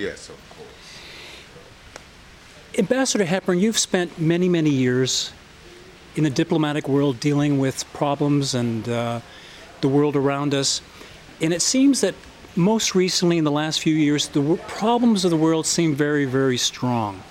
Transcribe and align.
Yes, 0.00 0.30
of 0.30 0.36
course. 0.56 0.68
Ambassador 2.78 3.26
Hepburn, 3.26 3.58
you've 3.58 3.76
spent 3.76 4.18
many, 4.18 4.48
many 4.48 4.70
years 4.70 5.30
in 6.16 6.24
the 6.24 6.30
diplomatic 6.30 6.88
world 6.88 7.20
dealing 7.20 7.58
with 7.58 7.84
problems 7.92 8.54
and 8.54 8.88
uh, 8.88 9.20
the 9.82 9.88
world 9.88 10.16
around 10.16 10.54
us. 10.54 10.80
And 11.42 11.52
it 11.52 11.60
seems 11.60 12.00
that 12.00 12.14
most 12.56 12.94
recently, 12.94 13.36
in 13.36 13.44
the 13.44 13.50
last 13.50 13.80
few 13.80 13.94
years, 13.94 14.28
the 14.28 14.40
w- 14.40 14.62
problems 14.68 15.26
of 15.26 15.30
the 15.30 15.36
world 15.36 15.66
seem 15.66 15.94
very, 15.94 16.24
very 16.24 16.56
strong. 16.56 17.22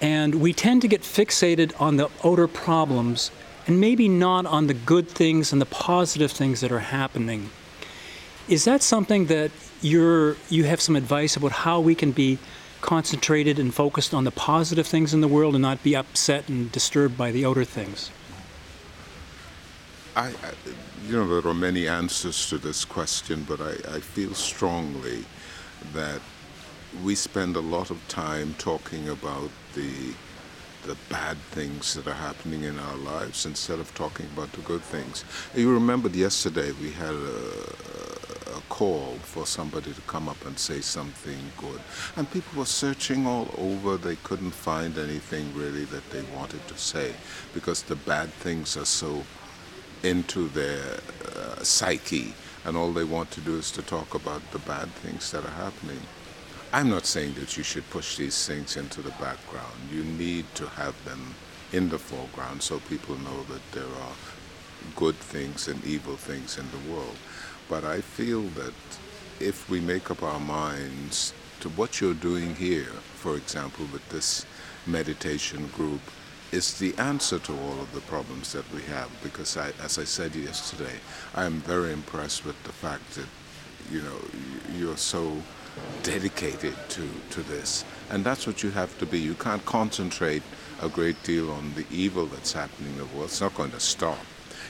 And 0.00 0.36
we 0.36 0.52
tend 0.52 0.82
to 0.82 0.88
get 0.88 1.02
fixated 1.02 1.72
on 1.80 1.96
the 1.96 2.08
outer 2.24 2.46
problems 2.46 3.32
and 3.66 3.80
maybe 3.80 4.08
not 4.08 4.46
on 4.46 4.68
the 4.68 4.74
good 4.74 5.08
things 5.08 5.52
and 5.52 5.60
the 5.60 5.66
positive 5.66 6.30
things 6.30 6.60
that 6.60 6.70
are 6.70 6.78
happening. 6.94 7.50
Is 8.48 8.66
that 8.66 8.82
something 8.82 9.26
that 9.26 9.50
you're, 9.82 10.36
you 10.48 10.64
have 10.64 10.80
some 10.80 10.96
advice 10.96 11.36
about 11.36 11.52
how 11.52 11.80
we 11.80 11.94
can 11.94 12.12
be 12.12 12.38
concentrated 12.80 13.58
and 13.58 13.72
focused 13.72 14.12
on 14.12 14.24
the 14.24 14.30
positive 14.30 14.86
things 14.86 15.14
in 15.14 15.20
the 15.20 15.28
world 15.28 15.54
and 15.54 15.62
not 15.62 15.82
be 15.82 15.94
upset 15.94 16.48
and 16.48 16.70
disturbed 16.72 17.16
by 17.16 17.30
the 17.30 17.44
outer 17.44 17.64
things? 17.64 18.10
I, 20.14 20.30
you 21.06 21.12
know, 21.12 21.40
there 21.40 21.50
are 21.50 21.54
many 21.54 21.88
answers 21.88 22.48
to 22.50 22.58
this 22.58 22.84
question, 22.84 23.44
but 23.48 23.60
I, 23.60 23.96
I 23.96 24.00
feel 24.00 24.34
strongly 24.34 25.24
that 25.94 26.20
we 27.02 27.14
spend 27.14 27.56
a 27.56 27.60
lot 27.60 27.90
of 27.90 28.06
time 28.08 28.54
talking 28.58 29.08
about 29.08 29.50
the 29.74 30.12
the 30.82 30.96
bad 31.08 31.36
things 31.52 31.94
that 31.94 32.06
are 32.06 32.14
happening 32.14 32.64
in 32.64 32.78
our 32.78 32.96
lives 32.96 33.46
instead 33.46 33.78
of 33.78 33.94
talking 33.94 34.26
about 34.34 34.52
the 34.52 34.60
good 34.62 34.82
things. 34.82 35.24
You 35.54 35.72
remembered 35.72 36.14
yesterday 36.14 36.72
we 36.72 36.90
had 36.90 37.14
a, 37.14 38.56
a, 38.56 38.60
call 38.68 39.16
for 39.22 39.44
somebody 39.44 39.92
to 39.92 40.00
come 40.02 40.28
up 40.28 40.44
and 40.46 40.58
say 40.58 40.80
something 40.80 41.38
good. 41.58 41.80
And 42.16 42.30
people 42.30 42.58
were 42.58 42.64
searching 42.64 43.26
all 43.26 43.48
over. 43.58 43.96
They 43.96 44.16
couldn't 44.16 44.52
find 44.52 44.96
anything 44.98 45.54
really 45.54 45.84
that 45.84 46.08
they 46.10 46.22
wanted 46.34 46.66
to 46.68 46.78
say 46.78 47.12
because 47.52 47.82
the 47.82 47.96
bad 47.96 48.30
things 48.30 48.76
are 48.76 48.86
so 48.86 49.24
into 50.02 50.48
their 50.48 51.00
uh, 51.36 51.62
psyche 51.62 52.34
and 52.64 52.76
all 52.76 52.92
they 52.92 53.04
want 53.04 53.30
to 53.32 53.40
do 53.40 53.56
is 53.56 53.70
to 53.72 53.82
talk 53.82 54.14
about 54.14 54.42
the 54.52 54.58
bad 54.60 54.88
things 55.02 55.30
that 55.32 55.44
are 55.44 55.50
happening. 55.50 56.00
I'm 56.74 56.88
not 56.88 57.04
saying 57.04 57.34
that 57.34 57.58
you 57.58 57.62
should 57.62 57.88
push 57.90 58.16
these 58.16 58.46
things 58.46 58.78
into 58.78 59.02
the 59.02 59.10
background. 59.10 59.76
You 59.90 60.04
need 60.04 60.46
to 60.54 60.66
have 60.68 60.94
them 61.04 61.34
in 61.70 61.90
the 61.90 61.98
foreground 61.98 62.62
so 62.62 62.80
people 62.88 63.18
know 63.18 63.42
that 63.50 63.72
there 63.72 63.84
are 63.84 64.14
good 64.96 65.16
things 65.16 65.68
and 65.68 65.84
evil 65.84 66.16
things 66.16 66.56
in 66.56 66.64
the 66.70 66.90
world. 66.90 67.16
But 67.68 67.84
I 67.84 68.00
feel 68.00 68.42
that 68.60 68.72
if 69.38 69.68
we 69.68 69.80
make 69.80 70.10
up 70.10 70.22
our 70.22 70.40
minds 70.40 71.34
to 71.60 71.68
what 71.68 72.00
you're 72.00 72.14
doing 72.14 72.54
here, 72.54 72.94
for 73.16 73.36
example, 73.36 73.84
with 73.92 74.08
this 74.08 74.46
meditation 74.86 75.66
group, 75.74 76.00
is 76.52 76.78
the 76.78 76.96
answer 76.96 77.38
to 77.40 77.52
all 77.52 77.80
of 77.80 77.92
the 77.94 78.00
problems 78.00 78.52
that 78.52 78.70
we 78.72 78.80
have. 78.82 79.10
Because, 79.22 79.58
I, 79.58 79.72
as 79.82 79.98
I 79.98 80.04
said 80.04 80.34
yesterday, 80.34 81.00
I 81.34 81.44
am 81.44 81.60
very 81.60 81.92
impressed 81.92 82.46
with 82.46 82.62
the 82.64 82.72
fact 82.72 83.14
that, 83.16 83.28
you 83.90 84.00
know, 84.00 84.18
you're 84.78 84.96
so 84.96 85.36
dedicated 86.02 86.74
to, 86.90 87.08
to 87.30 87.42
this. 87.42 87.84
And 88.10 88.24
that's 88.24 88.46
what 88.46 88.62
you 88.62 88.70
have 88.70 88.96
to 88.98 89.06
be. 89.06 89.18
You 89.18 89.34
can't 89.34 89.64
concentrate 89.64 90.42
a 90.82 90.88
great 90.88 91.22
deal 91.22 91.50
on 91.50 91.74
the 91.74 91.86
evil 91.90 92.26
that's 92.26 92.52
happening 92.52 92.92
in 92.92 92.98
the 92.98 93.04
world. 93.06 93.26
It's 93.26 93.40
not 93.40 93.54
going 93.54 93.70
to 93.70 93.80
stop. 93.80 94.18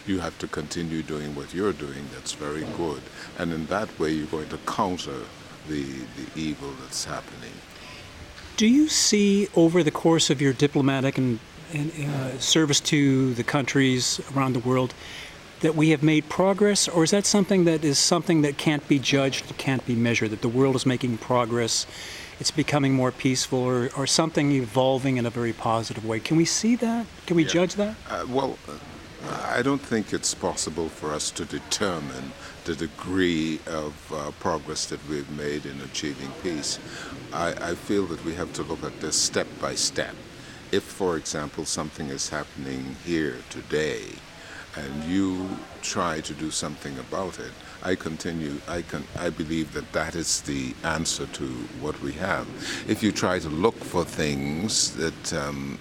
You 0.06 0.20
have 0.20 0.38
to 0.38 0.48
continue 0.48 1.02
doing 1.02 1.34
what 1.34 1.54
you're 1.54 1.72
doing 1.72 2.06
that's 2.12 2.32
very 2.32 2.64
good. 2.76 3.02
And 3.38 3.52
in 3.52 3.66
that 3.66 3.98
way, 3.98 4.10
you're 4.10 4.26
going 4.26 4.48
to 4.48 4.58
counter 4.58 5.20
the, 5.68 5.82
the 5.82 6.40
evil 6.40 6.70
that's 6.80 7.04
happening. 7.04 7.52
Do 8.56 8.66
you 8.66 8.88
see 8.88 9.48
over 9.54 9.82
the 9.82 9.90
course 9.90 10.28
of 10.28 10.42
your 10.42 10.52
diplomatic 10.52 11.18
and, 11.18 11.38
and 11.72 11.90
uh, 11.92 12.38
service 12.38 12.80
to 12.80 13.34
the 13.34 13.44
countries 13.44 14.20
around 14.36 14.52
the 14.52 14.60
world 14.60 14.92
that 15.62 15.74
we 15.74 15.90
have 15.90 16.02
made 16.02 16.28
progress, 16.28 16.88
or 16.88 17.02
is 17.02 17.10
that 17.10 17.24
something 17.24 17.64
that 17.64 17.84
is 17.84 17.98
something 17.98 18.42
that 18.42 18.58
can't 18.58 18.86
be 18.88 18.98
judged, 18.98 19.56
can't 19.56 19.84
be 19.86 19.94
measured, 19.94 20.30
that 20.30 20.42
the 20.42 20.48
world 20.48 20.76
is 20.76 20.84
making 20.84 21.18
progress, 21.18 21.86
it's 22.38 22.50
becoming 22.50 22.92
more 22.92 23.12
peaceful, 23.12 23.60
or, 23.60 23.90
or 23.96 24.06
something 24.06 24.52
evolving 24.52 25.16
in 25.16 25.24
a 25.24 25.30
very 25.30 25.52
positive 25.52 26.04
way? 26.04 26.20
Can 26.20 26.36
we 26.36 26.44
see 26.44 26.76
that? 26.76 27.06
Can 27.26 27.36
we 27.36 27.44
yeah. 27.44 27.48
judge 27.48 27.74
that? 27.76 27.94
Uh, 28.10 28.26
well, 28.28 28.58
I 29.44 29.62
don't 29.62 29.80
think 29.80 30.12
it's 30.12 30.34
possible 30.34 30.88
for 30.88 31.12
us 31.12 31.30
to 31.32 31.44
determine 31.44 32.32
the 32.64 32.74
degree 32.74 33.60
of 33.66 34.12
uh, 34.12 34.32
progress 34.40 34.86
that 34.86 35.00
we've 35.08 35.30
made 35.30 35.64
in 35.64 35.80
achieving 35.82 36.30
peace. 36.42 36.80
I, 37.32 37.70
I 37.70 37.74
feel 37.74 38.06
that 38.06 38.24
we 38.24 38.34
have 38.34 38.52
to 38.54 38.62
look 38.62 38.82
at 38.82 39.00
this 39.00 39.16
step 39.16 39.46
by 39.60 39.76
step. 39.76 40.14
If, 40.72 40.82
for 40.82 41.16
example, 41.16 41.64
something 41.64 42.08
is 42.08 42.30
happening 42.30 42.96
here 43.04 43.36
today, 43.50 44.06
and 44.76 45.04
you 45.04 45.48
try 45.82 46.20
to 46.20 46.32
do 46.34 46.50
something 46.50 46.98
about 46.98 47.38
it, 47.38 47.52
I 47.82 47.94
continue. 47.94 48.60
I 48.68 48.82
can. 48.82 49.04
I 49.18 49.30
believe 49.30 49.72
that 49.74 49.92
that 49.92 50.14
is 50.14 50.40
the 50.42 50.74
answer 50.84 51.26
to 51.26 51.46
what 51.80 52.00
we 52.00 52.12
have. 52.12 52.46
If 52.88 53.02
you 53.02 53.12
try 53.12 53.38
to 53.40 53.48
look 53.48 53.74
for 53.76 54.04
things 54.04 54.94
that 54.96 55.32
um, 55.32 55.78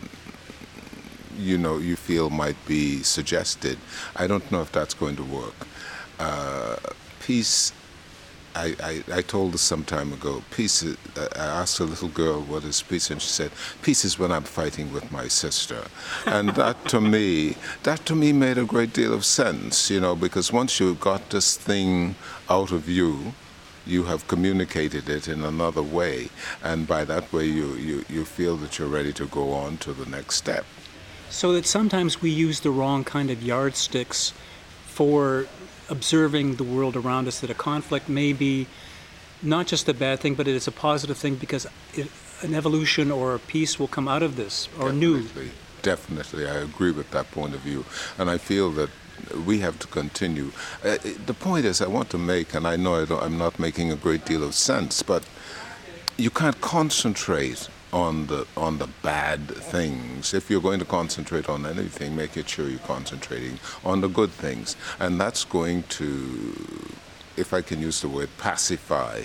you 1.38 1.57
know 1.57 1.78
you 1.78 1.96
feel 1.96 2.29
might 2.29 2.57
be 2.66 3.03
suggested, 3.03 3.78
I 4.16 4.28
don't 4.28 4.52
know 4.52 4.62
if 4.62 4.72
that's 4.72 4.94
going 4.96 5.16
to 5.18 5.23
work. 5.23 5.68
Uh, 6.19 6.78
peace 7.19 7.72
I, 8.56 8.75
I, 8.84 9.03
I, 9.17 9.22
told 9.22 9.53
her 9.53 9.57
some 9.57 9.84
time 9.84 10.12
ago, 10.13 10.44
peace, 10.51 10.84
is, 10.84 10.97
I 11.17 11.45
asked 11.45 11.79
a 11.79 11.84
little 11.84 12.09
girl, 12.09 12.41
what 12.41 12.63
is 12.63 12.81
peace? 12.81 13.09
And 13.09 13.22
she 13.22 13.29
said, 13.29 13.51
peace 13.81 14.03
is 14.03 14.19
when 14.19 14.31
I'm 14.31 14.44
fighting 14.44 14.91
with 14.91 15.12
my 15.12 15.28
sister. 15.28 15.85
And 16.25 16.50
that 16.50 16.85
to 16.90 17.00
me, 17.00 17.56
that 17.84 18.06
to 18.07 18.16
me 18.16 18.34
made 18.34 18.57
a 18.57 18.66
great 18.66 18.94
deal 18.94 19.13
of 19.13 19.25
sense, 19.25 19.90
you 19.90 20.00
know, 20.00 20.16
because 20.16 20.51
once 20.51 20.79
you've 20.79 21.00
got 21.00 21.29
this 21.29 21.56
thing 21.56 22.16
out 22.50 22.72
of 22.72 22.90
you, 22.90 23.34
you 23.85 24.03
have 24.03 24.28
communicated 24.28 25.09
it 25.09 25.28
in 25.28 25.44
another 25.44 25.81
way. 25.81 26.29
And 26.63 26.88
by 26.88 27.06
that 27.06 27.31
way, 27.34 27.45
you, 27.45 27.73
you, 27.75 28.06
you 28.09 28.25
feel 28.25 28.57
that 28.57 28.78
you're 28.78 28.88
ready 28.88 29.13
to 29.13 29.25
go 29.28 29.53
on 29.53 29.78
to 29.78 29.94
the 29.94 30.09
next 30.09 30.35
step. 30.35 30.66
So 31.29 31.53
that 31.53 31.66
sometimes 31.66 32.22
we 32.22 32.29
use 32.29 32.59
the 32.59 32.72
wrong 32.72 33.03
kind 33.03 33.31
of 33.31 33.41
yardsticks 33.41 34.34
for 34.85 35.47
observing 35.91 36.56
the 36.56 36.63
world 36.63 36.96
around 36.96 37.28
us 37.28 37.41
that 37.41 37.50
a 37.50 37.53
conflict 37.53 38.09
may 38.09 38.34
be 38.34 38.66
not 39.44 39.68
just 39.68 39.88
a 39.90 39.94
bad 39.94 40.19
thing, 40.19 40.35
but 40.35 40.47
it 40.47 40.56
is 40.56 40.68
a 40.68 40.72
positive 40.72 41.18
thing 41.18 41.35
because 41.35 41.68
it, 41.94 42.09
an 42.41 42.56
evolution 42.56 43.12
or 43.12 43.35
a 43.35 43.40
peace 43.40 43.79
will 43.79 43.88
come 43.88 44.07
out 44.07 44.24
of 44.24 44.35
this 44.35 44.69
or 44.79 44.91
definitely, 44.91 45.44
new. 45.44 45.52
Definitely, 45.81 46.47
I 46.47 46.56
agree 46.56 46.91
with 46.91 47.12
that 47.12 47.29
point 47.31 47.53
of 47.53 47.62
view, 47.62 47.85
and 48.18 48.29
I 48.29 48.38
feel 48.38 48.72
that 48.72 48.90
we 49.46 49.59
have 49.59 49.78
to 49.79 49.88
continue. 49.88 50.52
Uh, 50.84 50.97
the 51.25 51.34
point 51.34 51.66
is, 51.66 51.81
I 51.81 51.88
want 51.88 52.09
to 52.12 52.18
make, 52.18 52.53
and 52.56 52.66
I 52.66 52.75
know 52.75 52.96
I 52.96 53.25
am 53.25 53.38
not 53.38 53.59
making 53.59 53.91
a 53.91 53.96
great 53.96 54.25
deal 54.25 54.44
of 54.44 54.56
sense, 54.56 55.03
but 55.03 55.23
you 56.18 56.29
can't 56.29 56.59
concentrate 56.62 57.68
on 57.94 58.28
the 58.28 58.47
on 58.56 58.78
the 58.78 58.88
bad 59.03 59.47
things. 59.47 60.34
If 60.34 60.50
you're 60.50 60.62
going 60.62 60.79
to 60.79 60.85
concentrate 60.85 61.50
on 61.50 61.66
anything, 61.66 62.16
make 62.16 62.38
it 62.38 62.47
sure 62.50 62.68
you're 62.68 62.79
concentrating 62.79 63.59
on 63.84 64.02
the 64.02 64.07
good 64.07 64.31
things, 64.31 64.75
and 65.00 65.19
that's 65.19 65.44
going 65.44 65.84
to, 65.84 66.56
if 67.38 67.53
I 67.53 67.62
can 67.62 67.81
use 67.81 68.02
the 68.02 68.09
word, 68.09 68.29
pacify 68.38 69.24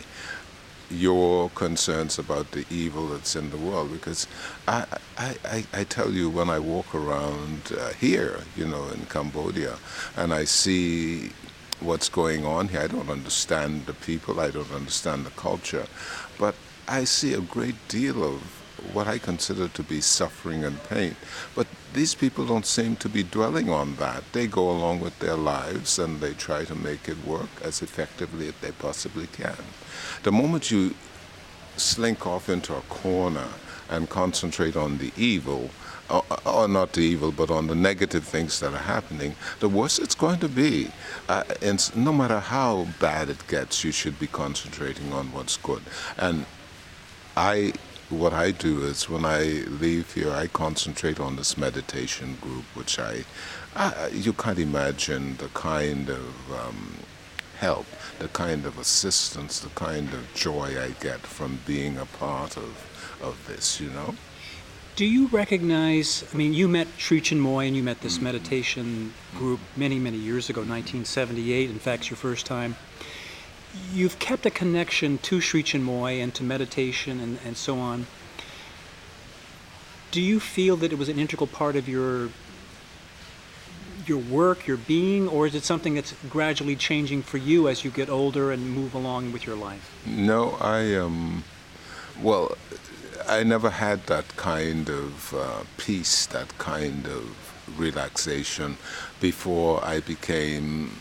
your 0.89 1.51
concerns 1.51 2.17
about 2.17 2.53
the 2.53 2.65
evil 2.71 3.09
that's 3.09 3.35
in 3.35 3.51
the 3.51 3.57
world. 3.57 3.93
Because 3.93 4.27
I 4.67 4.85
I, 5.19 5.65
I, 5.73 5.85
tell 5.85 6.11
you, 6.11 6.29
when 6.31 6.51
I 6.51 6.59
walk 6.59 6.95
around 6.95 7.73
uh, 7.79 7.91
here, 7.91 8.41
you 8.57 8.67
know, 8.67 8.89
in 8.89 9.07
Cambodia, 9.07 9.77
and 10.17 10.33
I 10.33 10.45
see 10.45 11.31
what's 11.81 12.09
going 12.09 12.45
on 12.45 12.69
here, 12.69 12.81
I 12.81 12.87
don't 12.87 13.11
understand 13.11 13.87
the 13.87 13.95
people, 13.95 14.41
I 14.41 14.51
don't 14.51 14.73
understand 14.73 15.27
the 15.27 15.31
culture, 15.31 15.87
but 16.39 16.55
I 16.89 17.05
see 17.05 17.35
a 17.35 17.41
great 17.41 17.77
deal 17.89 18.23
of 18.23 18.41
what 18.93 19.09
I 19.09 19.19
consider 19.19 19.69
to 19.69 19.83
be 19.83 20.01
suffering 20.01 20.65
and 20.65 20.83
pain. 20.85 21.17
But 21.55 21.67
these 21.93 22.15
people 22.15 22.47
don't 22.47 22.67
seem 22.67 22.97
to 22.97 23.09
be 23.09 23.23
dwelling 23.23 23.71
on 23.71 23.97
that. 23.97 24.23
They 24.33 24.47
go 24.47 24.71
along 24.71 25.01
with 25.01 25.19
their 25.19 25.35
lives 25.35 25.99
and 25.99 26.21
they 26.21 26.35
try 26.35 26.65
to 26.65 26.75
make 26.75 27.09
it 27.09 27.27
work 27.27 27.49
as 27.63 27.83
effectively 27.83 28.49
as 28.49 28.55
they 28.61 28.73
possibly 28.73 29.27
can. 29.29 29.57
The 30.23 30.33
moment 30.33 30.71
you 30.71 30.95
slink 31.77 32.27
off 32.27 32.49
into 32.49 32.75
a 32.77 32.81
corner 32.83 33.49
and 33.89 34.09
concentrate 34.09 34.77
on 34.77 34.99
the 34.99 35.13
evil, 35.17 35.71
or, 36.09 36.25
or, 36.45 36.69
not 36.69 36.93
the 36.93 37.01
evil, 37.01 37.33
but 37.33 37.51
on 37.51 37.67
the 37.67 37.75
negative 37.75 38.25
things 38.25 38.61
that 38.61 38.73
are 38.73 38.79
happening, 38.79 39.35
the 39.61 39.69
worse 39.69 39.99
it's 39.99 40.15
going 40.15 40.39
to 40.39 40.49
be. 40.49 40.91
Uh, 41.29 41.43
and 41.63 41.95
no 41.97 42.13
matter 42.13 42.39
how 42.39 42.87
bad 43.01 43.29
it 43.29 43.47
gets, 43.49 43.83
you 43.83 43.91
should 43.91 44.19
be 44.19 44.27
concentrating 44.29 45.13
on 45.13 45.33
what's 45.33 45.57
good. 45.57 45.83
And 46.17 46.47
I 47.37 47.73
what 48.09 48.33
I 48.33 48.53
do 48.53 48.83
is 48.83 49.09
when 49.09 49.25
I 49.25 49.65
leave 49.81 50.15
here, 50.15 50.31
I 50.31 50.47
concentrate 50.47 51.19
on 51.19 51.35
this 51.37 51.59
meditation 51.59 52.37
group, 52.41 52.65
which 52.75 52.99
I, 52.99 53.25
I 53.75 54.09
you 54.09 54.33
can't 54.33 54.59
imagine 54.59 55.37
the 55.39 55.49
kind 55.49 56.09
of 56.09 56.53
um, 56.53 56.95
help, 57.59 57.87
the 58.19 58.29
kind 58.29 58.65
of 58.65 58.79
assistance, 58.79 59.61
the 59.61 59.71
kind 59.71 60.13
of 60.13 60.33
joy 60.35 60.81
I 60.81 60.91
get 61.01 61.21
from 61.21 61.61
being 61.67 61.99
a 61.99 62.07
part 62.07 62.57
of, 62.57 63.19
of 63.23 63.45
this, 63.49 63.81
you 63.81 63.91
know? 63.91 64.15
Do 64.95 65.05
you 65.05 65.27
recognize? 65.27 66.25
I 66.33 66.37
mean, 66.37 66.55
you 66.55 66.69
met 66.69 66.87
Sri 66.97 67.21
Chinmoy 67.21 67.67
and 67.67 67.77
you 67.77 67.83
met 67.83 68.01
this 68.01 68.21
meditation 68.21 69.13
group 69.35 69.61
many, 69.77 69.99
many 69.99 70.17
years 70.17 70.49
ago, 70.49 70.61
1978. 70.61 71.69
In 71.69 71.79
fact, 71.79 72.03
it's 72.03 72.11
your 72.11 72.17
first 72.17 72.47
time. 72.47 72.77
You've 73.93 74.19
kept 74.19 74.47
a 74.47 74.51
connection 74.51 75.19
to 75.19 75.41
Sri 75.41 75.63
Chinmoy 75.63 76.23
and 76.23 76.35
to 76.35 76.43
meditation 76.43 77.21
and, 77.21 77.39
and 77.45 77.57
so 77.57 77.79
on. 77.79 78.07
Do 80.11 80.21
you 80.21 80.41
feel 80.41 80.77
that 80.77 80.93
it 80.93 80.99
was 80.99 81.09
an 81.09 81.19
integral 81.19 81.47
part 81.47 81.77
of 81.77 81.89
your 81.89 82.31
your 84.07 84.19
work, 84.19 84.67
your 84.67 84.77
being, 84.77 85.27
or 85.29 85.47
is 85.47 85.55
it 85.55 85.65
something 85.65 85.95
that's 85.95 86.15
gradually 86.31 86.77
changing 86.77 87.23
for 87.23 87.39
you 87.39 87.69
as 87.69 87.85
you 87.85 87.91
get 87.91 88.09
older 88.09 88.53
and 88.53 88.71
move 88.71 88.95
along 88.95 89.33
with 89.33 89.47
your 89.47 89.57
life? 89.57 89.93
No, 90.07 90.57
I 90.61 90.95
um, 90.95 91.45
well, 92.23 92.57
I 93.29 93.43
never 93.43 93.71
had 93.71 94.07
that 94.07 94.37
kind 94.37 94.89
of 94.89 95.35
uh, 95.35 95.65
peace, 95.77 96.27
that 96.27 96.57
kind 96.59 97.07
of 97.07 97.47
relaxation 97.77 98.77
before 99.21 99.85
I 99.85 100.01
became 100.01 101.01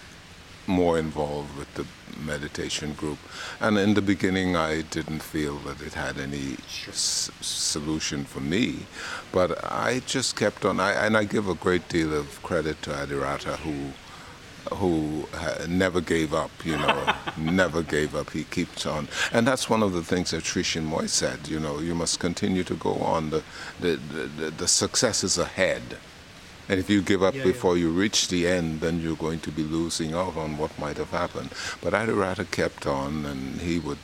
more 0.68 0.98
involved 0.98 1.58
with 1.58 1.74
the 1.76 1.86
meditation 2.20 2.94
group. 2.94 3.18
And 3.60 3.78
in 3.78 3.94
the 3.94 4.02
beginning, 4.02 4.56
I 4.56 4.82
didn't 4.82 5.22
feel 5.22 5.58
that 5.60 5.82
it 5.82 5.94
had 5.94 6.18
any 6.18 6.58
s- 6.88 7.30
solution 7.42 8.24
for 8.26 8.40
me. 8.40 8.86
But 9.32 9.64
I 9.64 10.02
just 10.06 10.36
kept 10.36 10.66
on, 10.66 10.80
I, 10.80 10.92
and 10.94 11.18
I 11.18 11.24
give 11.26 11.48
a 11.50 11.56
great 11.56 11.88
deal 11.90 12.14
of 12.14 12.42
credit 12.44 12.82
to 12.84 12.92
Adirata, 12.92 13.58
who 13.58 13.92
who 14.74 15.28
ha- 15.34 15.64
never 15.70 16.02
gave 16.02 16.34
up, 16.34 16.50
you 16.66 16.76
know, 16.76 17.14
never 17.38 17.84
gave 17.84 18.16
up. 18.16 18.32
He 18.32 18.44
keeps 18.46 18.88
on. 18.88 19.08
And 19.32 19.46
that's 19.48 19.70
one 19.70 19.84
of 19.84 19.94
the 19.94 20.02
things 20.04 20.32
that 20.32 20.44
Sri 20.44 20.82
Moy 20.82 21.06
said, 21.06 21.48
you 21.48 21.60
know, 21.60 21.80
you 21.80 21.94
must 21.94 22.20
continue 22.20 22.64
to 22.64 22.74
go 22.74 22.96
on. 22.96 23.30
The, 23.30 23.44
the, 23.80 23.98
the, 24.38 24.50
the 24.50 24.68
success 24.68 25.24
is 25.24 25.38
ahead. 25.38 25.98
And 26.70 26.80
if 26.80 26.90
you 26.90 27.02
give 27.02 27.22
up 27.24 27.34
Yeah, 27.36 27.40
yeah. 27.46 27.52
before 27.52 27.78
you 27.78 27.90
reach 27.90 28.28
the 28.28 28.48
end, 28.48 28.82
then 28.82 29.02
you're 29.02 29.16
going 29.16 29.40
to 29.42 29.52
be 29.52 29.64
losing 29.64 30.14
out 30.14 30.36
on 30.36 30.58
what 30.58 30.78
might 30.80 30.98
have 30.98 31.12
happened. 31.12 31.52
But 31.82 31.94
Adirata 31.94 32.46
kept 32.46 32.88
on, 32.88 33.26
and 33.26 33.62
he 33.62 33.80
would. 33.80 34.00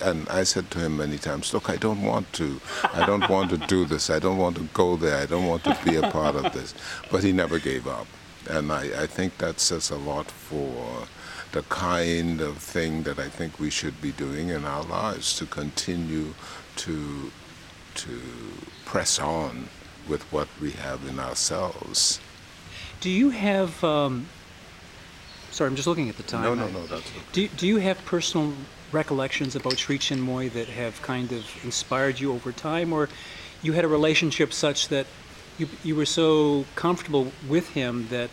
And 0.00 0.28
I 0.28 0.44
said 0.44 0.70
to 0.72 0.78
him 0.78 0.96
many 0.96 1.18
times, 1.18 1.52
"Look, 1.52 1.68
I 1.70 1.76
don't 1.76 2.02
want 2.02 2.32
to. 2.34 2.60
I 2.94 3.04
don't 3.06 3.28
want 3.34 3.50
to 3.50 3.58
do 3.58 3.84
this. 3.84 4.08
I 4.10 4.18
don't 4.18 4.38
want 4.38 4.56
to 4.56 4.68
go 4.72 4.96
there. 4.96 5.18
I 5.22 5.26
don't 5.26 5.46
want 5.46 5.64
to 5.64 5.76
be 5.84 5.96
a 5.96 6.10
part 6.10 6.34
of 6.36 6.52
this." 6.52 6.74
But 7.10 7.22
he 7.22 7.32
never 7.32 7.58
gave 7.58 7.86
up, 7.86 8.06
and 8.48 8.72
I, 8.72 8.84
I 9.04 9.06
think 9.06 9.38
that 9.38 9.60
says 9.60 9.90
a 9.90 9.96
lot 9.96 10.30
for 10.30 11.06
the 11.52 11.62
kind 11.62 12.40
of 12.40 12.58
thing 12.58 13.02
that 13.04 13.18
I 13.18 13.28
think 13.28 13.58
we 13.58 13.70
should 13.70 14.00
be 14.00 14.12
doing 14.12 14.48
in 14.48 14.64
our 14.64 14.82
lives 14.84 15.36
to 15.38 15.46
continue 15.46 16.34
to 16.76 17.30
to 17.94 18.20
press 18.84 19.18
on 19.18 19.68
with 20.08 20.22
what 20.32 20.48
we 20.60 20.72
have 20.72 21.06
in 21.08 21.18
ourselves. 21.18 22.20
Do 23.00 23.10
you 23.10 23.30
have? 23.30 23.82
Um, 23.84 24.26
sorry, 25.50 25.70
I'm 25.70 25.76
just 25.76 25.88
looking 25.88 26.08
at 26.08 26.16
the 26.16 26.22
time. 26.22 26.42
No, 26.42 26.54
no, 26.54 26.68
no, 26.68 26.86
that's 26.86 27.08
okay. 27.10 27.20
Do, 27.32 27.48
do 27.48 27.66
you 27.66 27.76
have 27.78 28.02
personal 28.04 28.52
recollections 28.92 29.56
about 29.56 29.78
Sri 29.78 29.98
Chinmoy 29.98 30.52
that 30.52 30.68
have 30.68 31.00
kind 31.02 31.32
of 31.32 31.44
inspired 31.64 32.20
you 32.20 32.32
over 32.32 32.52
time, 32.52 32.92
or 32.92 33.08
you 33.62 33.72
had 33.72 33.84
a 33.84 33.88
relationship 33.88 34.52
such 34.52 34.88
that 34.88 35.06
you, 35.58 35.68
you 35.82 35.96
were 35.96 36.06
so 36.06 36.64
comfortable 36.74 37.32
with 37.48 37.68
him 37.70 38.08
that 38.08 38.30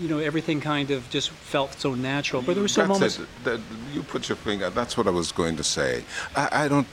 you 0.00 0.08
know 0.08 0.18
everything 0.18 0.60
kind 0.60 0.90
of 0.90 1.08
just 1.10 1.30
felt 1.30 1.74
so 1.74 1.94
natural? 1.94 2.42
But 2.42 2.54
there 2.54 2.62
were 2.62 2.68
some 2.68 2.88
moments. 2.88 3.18
it. 3.18 3.28
That, 3.44 3.60
you 3.92 4.02
put 4.02 4.28
your 4.28 4.36
finger. 4.36 4.70
That's 4.70 4.96
what 4.96 5.06
I 5.06 5.10
was 5.10 5.32
going 5.32 5.56
to 5.56 5.64
say. 5.64 6.04
I, 6.34 6.64
I 6.64 6.68
don't. 6.68 6.86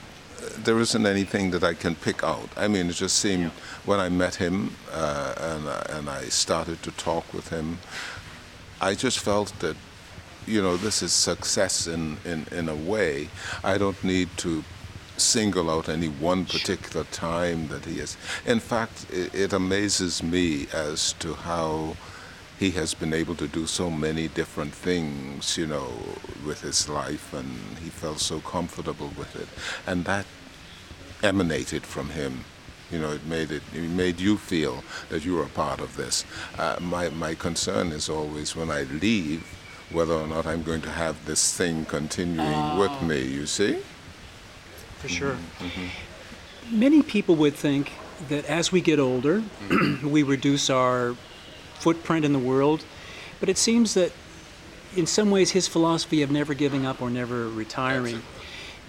There 0.64 0.78
isn't 0.80 1.06
anything 1.06 1.50
that 1.52 1.64
I 1.64 1.74
can 1.74 1.94
pick 1.94 2.22
out. 2.22 2.48
I 2.56 2.68
mean, 2.68 2.88
it 2.88 2.94
just 2.94 3.16
seemed 3.18 3.50
when 3.84 4.00
I 4.00 4.08
met 4.08 4.36
him 4.36 4.76
uh, 4.92 5.34
and 5.36 5.68
uh, 5.68 5.96
and 5.96 6.08
I 6.08 6.22
started 6.28 6.82
to 6.82 6.90
talk 6.92 7.32
with 7.32 7.48
him, 7.48 7.78
I 8.80 8.94
just 8.94 9.18
felt 9.18 9.52
that, 9.60 9.76
you 10.46 10.60
know, 10.62 10.76
this 10.76 11.02
is 11.02 11.12
success 11.12 11.86
in 11.86 12.16
in 12.24 12.46
in 12.50 12.68
a 12.68 12.74
way. 12.74 13.28
I 13.62 13.78
don't 13.78 14.02
need 14.04 14.28
to 14.38 14.64
single 15.16 15.70
out 15.70 15.88
any 15.88 16.08
one 16.08 16.44
particular 16.44 17.04
time 17.04 17.68
that 17.68 17.84
he 17.84 18.00
is. 18.00 18.16
In 18.46 18.60
fact, 18.60 19.06
it, 19.10 19.34
it 19.34 19.52
amazes 19.52 20.22
me 20.22 20.66
as 20.72 21.12
to 21.14 21.34
how 21.34 21.96
he 22.58 22.70
has 22.70 22.94
been 22.94 23.12
able 23.12 23.34
to 23.36 23.48
do 23.48 23.66
so 23.66 23.90
many 23.90 24.28
different 24.28 24.72
things, 24.72 25.56
you 25.56 25.66
know, 25.66 25.92
with 26.46 26.60
his 26.60 26.88
life, 26.88 27.32
and 27.34 27.78
he 27.78 27.90
felt 27.90 28.20
so 28.20 28.40
comfortable 28.40 29.10
with 29.16 29.34
it, 29.36 29.48
and 29.86 30.04
that 30.04 30.26
emanated 31.22 31.82
from 31.84 32.10
him. 32.10 32.44
You 32.90 32.98
know, 32.98 33.12
it 33.12 33.24
made 33.26 33.50
it, 33.50 33.62
it 33.74 33.88
made 33.88 34.20
you 34.20 34.36
feel 34.36 34.84
that 35.08 35.24
you 35.24 35.34
were 35.34 35.44
a 35.44 35.48
part 35.48 35.80
of 35.80 35.96
this. 35.96 36.24
Uh, 36.58 36.76
my 36.80 37.08
my 37.08 37.34
concern 37.34 37.88
is 37.88 38.08
always 38.08 38.54
when 38.54 38.70
I 38.70 38.82
leave, 38.82 39.42
whether 39.90 40.14
or 40.14 40.26
not 40.26 40.46
I'm 40.46 40.62
going 40.62 40.82
to 40.82 40.90
have 40.90 41.24
this 41.24 41.56
thing 41.56 41.86
continuing 41.86 42.78
with 42.78 43.02
me. 43.02 43.22
You 43.22 43.46
see? 43.46 43.78
For 44.98 45.08
sure. 45.08 45.36
Many 46.70 47.02
people 47.02 47.34
would 47.36 47.54
think 47.54 47.92
that 48.28 48.44
as 48.44 48.70
we 48.70 48.80
get 48.80 49.00
older, 49.00 49.42
we 50.04 50.22
reduce 50.22 50.70
our 50.70 51.16
footprint 51.82 52.24
in 52.24 52.32
the 52.32 52.38
world, 52.38 52.84
but 53.40 53.48
it 53.48 53.58
seems 53.58 53.94
that 53.94 54.12
in 54.96 55.06
some 55.06 55.30
ways 55.30 55.50
his 55.50 55.66
philosophy 55.66 56.22
of 56.22 56.30
never 56.30 56.54
giving 56.54 56.86
up 56.86 57.02
or 57.02 57.10
never 57.10 57.48
retiring, 57.48 58.22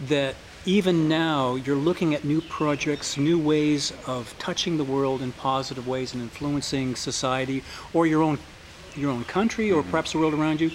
that 0.07 0.36
even 0.66 1.10
now 1.10 1.56
you're 1.56 1.75
looking 1.75 2.13
at 2.13 2.24
new 2.24 2.42
projects, 2.42 3.18
new 3.18 3.40
ways 3.40 3.94
of 4.07 4.34
touching 4.38 4.78
the 4.78 4.84
world 4.84 5.22
in 5.22 5.31
positive 5.34 5.88
ways 5.88 6.13
and 6.13 6.22
influencing 6.22 6.95
society 6.95 7.63
or 7.94 8.06
your 8.06 8.22
own 8.22 8.38
your 8.96 9.10
own 9.10 9.24
country 9.24 9.72
or 9.72 9.81
mm-hmm. 9.81 9.89
perhaps 9.89 10.12
the 10.12 10.19
world 10.19 10.36
around 10.36 10.62
you. 10.62 10.72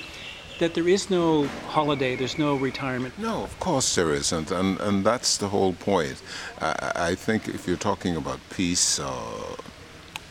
That 0.58 0.74
there 0.74 0.88
is 0.88 1.08
no 1.08 1.46
holiday, 1.68 2.16
there's 2.16 2.36
no 2.36 2.56
retirement. 2.56 3.16
No, 3.16 3.44
of 3.44 3.60
course 3.60 3.94
there 3.94 4.12
isn't, 4.12 4.50
and 4.50 4.80
and 4.80 5.04
that's 5.04 5.36
the 5.36 5.48
whole 5.48 5.74
point. 5.74 6.20
I, 6.60 7.10
I 7.10 7.14
think 7.14 7.46
if 7.46 7.68
you're 7.68 7.84
talking 7.90 8.16
about 8.16 8.40
peace 8.50 8.98
or 8.98 9.56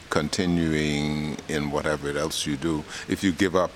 continuing 0.09 1.38
in 1.48 1.71
whatever 1.71 2.18
else 2.18 2.45
you 2.45 2.57
do, 2.57 2.83
if 3.07 3.24
you 3.24 3.31
give 3.31 3.56
up 3.56 3.71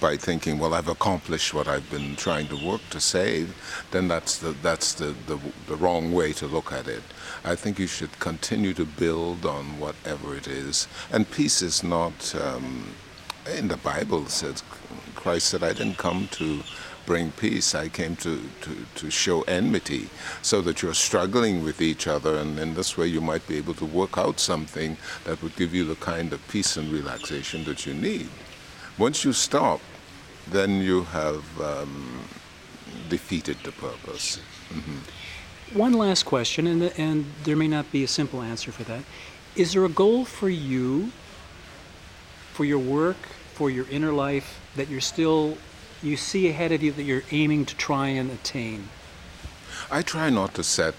by 0.00 0.16
thinking, 0.16 0.58
well, 0.58 0.74
I've 0.74 0.88
accomplished 0.88 1.54
what 1.54 1.68
I've 1.68 1.90
been 1.90 2.16
trying 2.16 2.48
to 2.48 2.66
work 2.66 2.82
to 2.90 3.00
save, 3.00 3.54
then 3.90 4.08
that's 4.08 4.38
the 4.38 4.50
that's 4.62 4.94
the, 4.94 5.14
the 5.26 5.38
the 5.66 5.76
wrong 5.76 6.12
way 6.12 6.32
to 6.34 6.46
look 6.46 6.72
at 6.72 6.86
it. 6.86 7.02
I 7.44 7.54
think 7.54 7.78
you 7.78 7.86
should 7.86 8.18
continue 8.18 8.74
to 8.74 8.84
build 8.84 9.46
on 9.46 9.78
whatever 9.78 10.34
it 10.36 10.48
is, 10.48 10.86
and 11.12 11.30
peace 11.30 11.62
is 11.62 11.82
not. 11.82 12.34
Um, 12.34 12.94
in 13.54 13.68
the 13.68 13.76
Bible 13.76 14.22
it 14.22 14.30
says 14.30 14.62
Christ 15.26 15.48
said, 15.48 15.64
"I 15.64 15.72
didn't 15.72 15.98
come 15.98 16.28
to 16.38 16.62
bring 17.04 17.32
peace. 17.32 17.74
I 17.74 17.88
came 17.88 18.14
to, 18.26 18.40
to, 18.60 18.72
to 18.94 19.10
show 19.10 19.42
enmity, 19.42 20.08
so 20.40 20.60
that 20.62 20.82
you're 20.82 20.94
struggling 20.94 21.64
with 21.64 21.80
each 21.80 22.06
other, 22.06 22.36
and 22.36 22.60
in 22.60 22.74
this 22.74 22.96
way 22.96 23.08
you 23.08 23.20
might 23.20 23.44
be 23.48 23.56
able 23.56 23.74
to 23.74 23.84
work 23.84 24.16
out 24.16 24.38
something 24.38 24.96
that 25.24 25.42
would 25.42 25.56
give 25.56 25.74
you 25.74 25.84
the 25.84 25.96
kind 25.96 26.32
of 26.32 26.40
peace 26.46 26.76
and 26.76 26.92
relaxation 26.92 27.64
that 27.64 27.86
you 27.86 27.92
need. 27.92 28.28
Once 28.98 29.24
you 29.24 29.32
stop, 29.32 29.80
then 30.46 30.80
you 30.80 31.02
have 31.02 31.60
um, 31.60 32.20
defeated 33.08 33.56
the 33.64 33.72
purpose. 33.72 34.38
One 35.74 35.94
last 35.94 36.22
question, 36.22 36.68
and, 36.68 36.82
and 36.96 37.24
there 37.42 37.56
may 37.56 37.66
not 37.66 37.90
be 37.90 38.04
a 38.04 38.08
simple 38.20 38.42
answer 38.42 38.70
for 38.70 38.84
that. 38.84 39.02
Is 39.56 39.72
there 39.72 39.84
a 39.84 39.88
goal 39.88 40.24
for 40.24 40.48
you, 40.48 41.10
for 42.52 42.64
your 42.64 42.78
work, 42.78 43.16
for 43.56 43.70
your 43.70 43.88
inner 43.88 44.12
life, 44.12 44.60
that 44.76 44.88
you're 44.90 45.00
still, 45.00 45.56
you 46.02 46.14
see 46.16 46.48
ahead 46.48 46.72
of 46.72 46.82
you 46.82 46.92
that 46.92 47.04
you're 47.04 47.24
aiming 47.30 47.64
to 47.64 47.74
try 47.76 48.08
and 48.08 48.30
attain? 48.30 48.88
I 49.90 50.02
try 50.02 50.28
not 50.28 50.52
to 50.54 50.62
set 50.62 50.94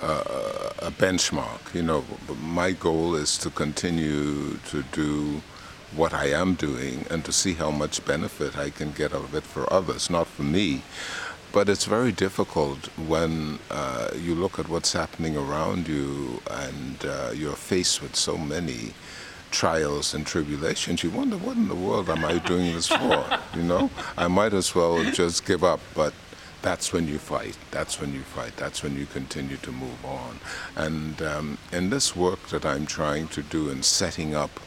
uh, 0.00 0.70
a 0.78 0.92
benchmark. 0.92 1.74
You 1.74 1.82
know, 1.82 2.04
my 2.40 2.70
goal 2.70 3.16
is 3.16 3.36
to 3.38 3.50
continue 3.50 4.58
to 4.70 4.84
do 4.92 5.42
what 5.96 6.14
I 6.14 6.26
am 6.26 6.54
doing 6.54 7.06
and 7.10 7.24
to 7.24 7.32
see 7.32 7.54
how 7.54 7.72
much 7.72 8.04
benefit 8.04 8.56
I 8.56 8.70
can 8.70 8.92
get 8.92 9.12
out 9.12 9.24
of 9.24 9.34
it 9.34 9.42
for 9.42 9.70
others, 9.72 10.08
not 10.08 10.28
for 10.28 10.44
me. 10.44 10.82
But 11.52 11.68
it's 11.68 11.86
very 11.86 12.12
difficult 12.12 12.86
when 12.96 13.58
uh, 13.68 14.10
you 14.14 14.36
look 14.36 14.60
at 14.60 14.68
what's 14.68 14.92
happening 14.92 15.36
around 15.36 15.88
you 15.88 16.40
and 16.48 17.04
uh, 17.04 17.32
you're 17.34 17.56
faced 17.56 18.00
with 18.00 18.14
so 18.14 18.38
many 18.38 18.94
trials 19.50 20.14
and 20.14 20.26
tribulations. 20.26 21.02
You 21.02 21.10
wonder, 21.10 21.36
what 21.36 21.56
in 21.56 21.68
the 21.68 21.74
world 21.74 22.08
am 22.08 22.24
I 22.24 22.38
doing 22.38 22.72
this 22.74 22.88
for? 22.88 23.24
You 23.54 23.62
know, 23.62 23.90
I 24.16 24.28
might 24.28 24.54
as 24.54 24.74
well 24.74 25.02
just 25.12 25.44
give 25.46 25.64
up. 25.64 25.80
But 25.94 26.14
that's 26.62 26.92
when 26.92 27.08
you 27.08 27.18
fight. 27.18 27.56
That's 27.70 28.00
when 28.00 28.12
you 28.12 28.20
fight. 28.20 28.56
That's 28.56 28.82
when 28.82 28.96
you 28.96 29.06
continue 29.06 29.56
to 29.58 29.72
move 29.72 30.04
on. 30.04 30.40
And 30.76 31.22
um, 31.22 31.58
in 31.72 31.90
this 31.90 32.14
work 32.14 32.48
that 32.48 32.64
I'm 32.66 32.86
trying 32.86 33.28
to 33.28 33.42
do 33.42 33.70
in 33.70 33.82
setting 33.82 34.34
up 34.34 34.60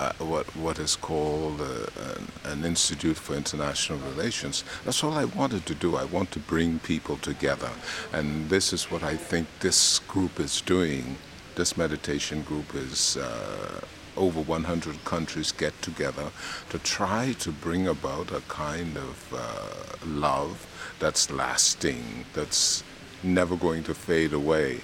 uh, 0.00 0.12
what 0.18 0.46
what 0.56 0.78
is 0.78 0.96
called 0.96 1.60
uh, 1.60 2.50
an, 2.50 2.64
institute 2.64 3.16
for 3.16 3.34
international 3.34 3.98
relations. 4.10 4.64
That's 4.84 5.04
all 5.04 5.12
I 5.12 5.26
wanted 5.26 5.66
to 5.66 5.74
do. 5.74 5.96
I 5.96 6.04
want 6.04 6.30
to 6.32 6.40
bring 6.40 6.78
people 6.80 7.18
together, 7.18 7.70
and 8.12 8.48
this 8.48 8.72
is 8.72 8.90
what 8.90 9.02
I 9.02 9.16
think 9.16 9.46
this 9.60 10.00
group 10.00 10.40
is 10.40 10.60
doing. 10.60 11.16
This 11.54 11.76
meditation 11.76 12.42
group 12.42 12.74
is. 12.74 13.16
Uh, 13.16 13.80
over 14.16 14.40
100 14.40 15.04
countries 15.04 15.52
get 15.52 15.80
together 15.82 16.30
to 16.68 16.78
try 16.78 17.32
to 17.38 17.50
bring 17.50 17.86
about 17.86 18.30
a 18.32 18.40
kind 18.48 18.96
of 18.96 19.34
uh, 19.34 20.06
love 20.06 20.66
that's 20.98 21.30
lasting, 21.30 22.24
that's 22.34 22.82
never 23.22 23.56
going 23.56 23.82
to 23.84 23.94
fade 23.94 24.32
away. 24.32 24.80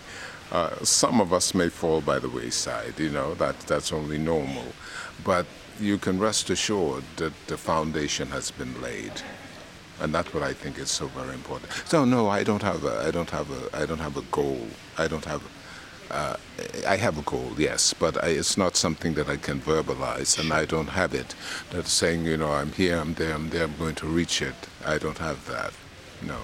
Uh, 0.50 0.75
some 0.82 1.20
of 1.20 1.32
us 1.32 1.54
may 1.54 1.68
fall 1.68 2.00
by 2.00 2.18
the 2.18 2.28
wayside, 2.28 2.99
you 2.99 3.11
know, 3.11 3.35
that, 3.35 3.58
that's 3.61 3.92
only 3.92 4.18
normal. 4.18 4.64
But 5.25 5.47
you 5.78 5.99
can 5.99 6.18
rest 6.18 6.50
assured 6.50 7.04
that 7.16 7.32
the 7.47 7.56
foundation 7.56 8.28
has 8.28 8.50
been 8.50 8.80
laid. 8.80 9.12
And 10.00 10.14
that's 10.14 10.32
what 10.32 10.42
I 10.42 10.52
think 10.52 10.78
is 10.78 10.90
so 10.90 11.08
very 11.08 11.35
important. 11.35 11.73
So 11.85 12.04
no, 12.04 12.28
I 12.28 12.44
don't 12.44 12.62
have 12.62 12.85
a, 12.85 13.02
I 13.06 13.11
don't 13.11 13.30
have 13.30 13.50
a, 13.50 13.76
I 13.76 13.85
don't 13.85 13.99
have 13.99 14.16
a 14.16 14.23
goal. 14.30 14.68
I 14.97 15.08
don't 15.08 15.25
have 15.25 15.42
uh, 16.10 16.36
I 16.86 16.96
have 16.96 17.18
a 17.18 17.22
goal, 17.22 17.52
yes, 17.56 17.94
but 17.94 18.22
I, 18.22 18.28
it's 18.28 18.56
not 18.56 18.76
something 18.76 19.14
that 19.14 19.28
I 19.28 19.36
can 19.36 19.60
verbalize, 19.60 20.38
and 20.38 20.52
I 20.52 20.64
don't 20.64 20.90
have 20.90 21.14
it. 21.14 21.34
That's 21.70 21.92
saying, 21.92 22.24
you 22.24 22.36
know, 22.36 22.52
I'm 22.52 22.72
here, 22.72 22.96
I'm 22.98 23.14
there, 23.14 23.34
I'm 23.34 23.50
there, 23.50 23.64
I'm 23.64 23.76
going 23.76 23.94
to 23.96 24.06
reach 24.06 24.42
it. 24.42 24.54
I 24.84 24.98
don't 24.98 25.18
have 25.18 25.46
that. 25.46 25.72
No. 26.22 26.38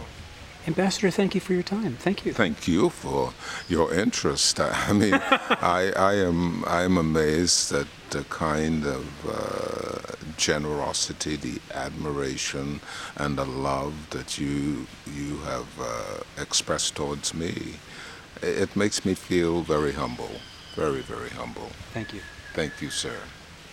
Ambassador, 0.67 1.11
thank 1.11 1.35
you 1.35 1.41
for 1.43 1.53
your 1.53 1.63
time. 1.63 1.97
Thank 1.97 2.25
you. 2.25 2.33
Thank 2.33 2.67
you 2.67 2.89
for 2.89 3.35
your 3.69 3.93
interest. 3.93 4.59
I 4.61 4.93
mean, 4.93 5.15
I, 5.15 5.93
I 5.95 6.15
am 6.15 6.65
I 6.67 6.83
am 6.83 6.97
amazed 6.97 7.73
at 7.73 7.87
the 8.11 8.25
kind 8.25 8.87
of 8.87 9.07
uh, 9.29 10.15
generosity, 10.39 11.37
the 11.37 11.61
admiration, 11.75 12.81
and 13.17 13.37
the 13.37 13.45
love 13.45 14.09
that 14.11 14.39
you 14.39 14.87
you 15.07 15.39
have 15.41 15.69
uh, 15.79 16.21
expressed 16.41 16.95
towards 16.95 17.35
me 17.35 17.75
it 18.43 18.75
makes 18.77 19.05
me 19.05 19.15
feel 19.15 19.63
very 19.63 19.93
humble, 19.93 20.31
very, 20.75 21.01
very 21.01 21.31
humble. 21.31 21.71
Thank 21.93 22.13
you. 22.13 22.21
Thank 22.55 22.81
you, 22.81 22.91
sir. 22.91 23.17